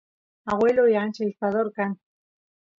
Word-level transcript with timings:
agueloy 0.51 0.93
ancha 1.03 1.23
ishpador 1.29 1.67
kan 1.77 1.91